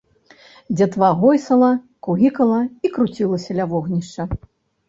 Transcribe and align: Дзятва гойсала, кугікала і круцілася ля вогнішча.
Дзятва 0.77 1.09
гойсала, 1.19 1.69
кугікала 2.07 2.61
і 2.89 2.91
круцілася 2.97 3.51
ля 3.61 3.69
вогнішча. 3.75 4.21